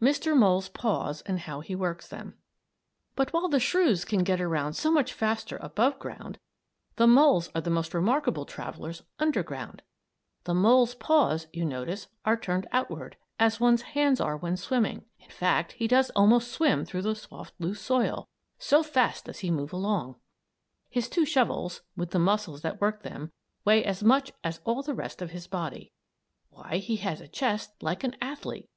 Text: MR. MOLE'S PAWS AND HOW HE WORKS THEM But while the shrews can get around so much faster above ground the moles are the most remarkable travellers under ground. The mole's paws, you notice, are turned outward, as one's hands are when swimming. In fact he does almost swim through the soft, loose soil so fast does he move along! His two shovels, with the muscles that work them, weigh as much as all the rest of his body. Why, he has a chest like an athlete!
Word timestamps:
MR. 0.00 0.34
MOLE'S 0.34 0.70
PAWS 0.70 1.20
AND 1.26 1.40
HOW 1.40 1.60
HE 1.60 1.74
WORKS 1.76 2.08
THEM 2.08 2.38
But 3.14 3.34
while 3.34 3.46
the 3.50 3.60
shrews 3.60 4.06
can 4.06 4.24
get 4.24 4.40
around 4.40 4.72
so 4.72 4.90
much 4.90 5.12
faster 5.12 5.58
above 5.60 5.98
ground 5.98 6.38
the 6.94 7.06
moles 7.06 7.50
are 7.54 7.60
the 7.60 7.68
most 7.68 7.92
remarkable 7.92 8.46
travellers 8.46 9.02
under 9.18 9.42
ground. 9.42 9.82
The 10.44 10.54
mole's 10.54 10.94
paws, 10.94 11.46
you 11.52 11.62
notice, 11.66 12.06
are 12.24 12.38
turned 12.38 12.66
outward, 12.72 13.18
as 13.38 13.60
one's 13.60 13.82
hands 13.92 14.18
are 14.18 14.34
when 14.38 14.56
swimming. 14.56 15.04
In 15.20 15.28
fact 15.28 15.72
he 15.72 15.86
does 15.86 16.08
almost 16.16 16.50
swim 16.52 16.86
through 16.86 17.02
the 17.02 17.14
soft, 17.14 17.52
loose 17.58 17.82
soil 17.82 18.26
so 18.58 18.82
fast 18.82 19.26
does 19.26 19.40
he 19.40 19.50
move 19.50 19.74
along! 19.74 20.16
His 20.88 21.06
two 21.06 21.26
shovels, 21.26 21.82
with 21.94 22.12
the 22.12 22.18
muscles 22.18 22.62
that 22.62 22.80
work 22.80 23.02
them, 23.02 23.30
weigh 23.66 23.84
as 23.84 24.02
much 24.02 24.32
as 24.42 24.62
all 24.64 24.82
the 24.82 24.94
rest 24.94 25.20
of 25.20 25.32
his 25.32 25.46
body. 25.46 25.92
Why, 26.48 26.78
he 26.78 26.96
has 26.96 27.20
a 27.20 27.28
chest 27.28 27.82
like 27.82 28.04
an 28.04 28.16
athlete! 28.22 28.70